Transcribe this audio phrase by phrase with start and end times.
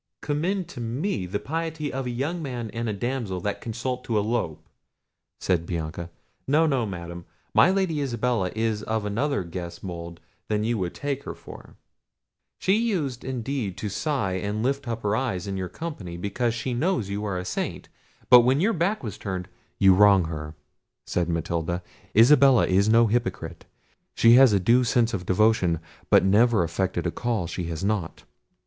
[0.21, 4.17] "Commend me to the piety of a young fellow and a damsel that consult to
[4.17, 4.67] elope!"
[5.39, 6.09] said Bianca.
[6.47, 11.35] "No, no, Madam, my Lady Isabella is of another guess mould than you take her
[11.35, 11.75] for.
[12.57, 16.73] She used indeed to sigh and lift up her eyes in your company, because she
[16.73, 17.87] knows you are a saint;
[18.27, 20.55] but when your back was turned—" "You wrong her,"
[21.05, 21.83] said Matilda;
[22.17, 23.65] "Isabella is no hypocrite;
[24.15, 25.79] she has a due sense of devotion,
[26.09, 28.23] but never affected a call she has not.